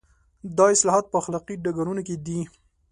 دا 0.57 0.65
اصلاحات 0.75 1.05
په 1.09 1.15
اخلاقي 1.21 1.55
ډګرونو 1.63 2.01
کې 2.07 2.15
دي. 2.25 2.39